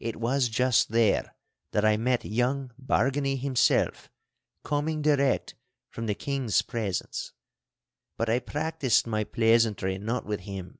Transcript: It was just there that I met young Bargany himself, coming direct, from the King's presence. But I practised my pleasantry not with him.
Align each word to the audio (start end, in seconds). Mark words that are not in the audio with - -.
It 0.00 0.16
was 0.16 0.48
just 0.48 0.92
there 0.92 1.36
that 1.72 1.84
I 1.84 1.98
met 1.98 2.24
young 2.24 2.72
Bargany 2.82 3.38
himself, 3.38 4.10
coming 4.64 5.02
direct, 5.02 5.54
from 5.90 6.06
the 6.06 6.14
King's 6.14 6.62
presence. 6.62 7.32
But 8.16 8.30
I 8.30 8.38
practised 8.38 9.06
my 9.06 9.24
pleasantry 9.24 9.98
not 9.98 10.24
with 10.24 10.40
him. 10.40 10.78